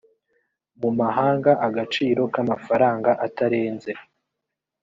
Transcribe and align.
mu 0.79 0.89
mahanga 0.99 1.51
agaciro 1.67 2.21
k 2.33 2.35
amafaranga 2.43 3.11
atarenze 3.25 3.91